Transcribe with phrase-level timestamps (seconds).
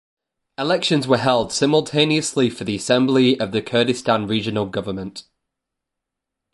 [0.57, 5.25] Elections were held simultaneously for the assembly of the Kurdistan Regional Government.